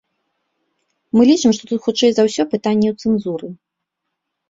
Мы 1.17 1.21
лічым, 1.33 1.53
што 1.59 1.63
тут 1.73 1.79
хутчэй 1.85 2.11
за 2.17 2.21
ўсё 2.31 2.43
пытанне 2.57 2.87
ў 2.93 3.01
цэнзуры. 3.01 3.55